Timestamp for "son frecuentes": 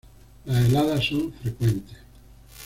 1.05-1.95